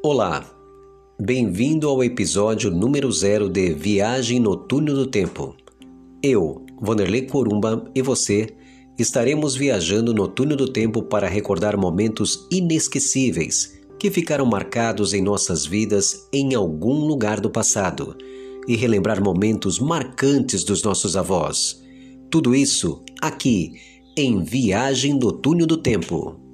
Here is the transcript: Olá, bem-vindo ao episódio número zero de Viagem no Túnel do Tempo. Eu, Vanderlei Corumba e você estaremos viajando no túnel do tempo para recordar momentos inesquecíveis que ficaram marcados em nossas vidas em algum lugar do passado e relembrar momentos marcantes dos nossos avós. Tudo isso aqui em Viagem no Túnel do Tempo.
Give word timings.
Olá, 0.00 0.48
bem-vindo 1.20 1.88
ao 1.88 2.04
episódio 2.04 2.70
número 2.70 3.10
zero 3.10 3.48
de 3.48 3.74
Viagem 3.74 4.38
no 4.38 4.56
Túnel 4.56 4.94
do 4.94 5.06
Tempo. 5.08 5.56
Eu, 6.22 6.64
Vanderlei 6.80 7.22
Corumba 7.22 7.90
e 7.92 8.00
você 8.00 8.46
estaremos 8.96 9.56
viajando 9.56 10.14
no 10.14 10.28
túnel 10.28 10.56
do 10.56 10.68
tempo 10.68 11.02
para 11.02 11.26
recordar 11.26 11.76
momentos 11.76 12.46
inesquecíveis 12.48 13.76
que 13.98 14.08
ficaram 14.08 14.46
marcados 14.46 15.12
em 15.12 15.20
nossas 15.20 15.66
vidas 15.66 16.28
em 16.32 16.54
algum 16.54 17.04
lugar 17.04 17.40
do 17.40 17.50
passado 17.50 18.16
e 18.68 18.76
relembrar 18.76 19.20
momentos 19.20 19.80
marcantes 19.80 20.62
dos 20.62 20.80
nossos 20.80 21.16
avós. 21.16 21.82
Tudo 22.30 22.54
isso 22.54 23.02
aqui 23.20 23.72
em 24.16 24.44
Viagem 24.44 25.14
no 25.14 25.32
Túnel 25.32 25.66
do 25.66 25.76
Tempo. 25.76 26.47